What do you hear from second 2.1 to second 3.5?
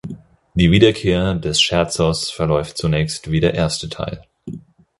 verläuft zunächst wie